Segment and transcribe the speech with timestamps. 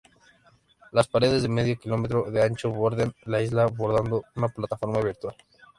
[0.93, 5.35] Las paredes, de medio kilómetro de ancho, bordean la isla formando una plataforma virtual.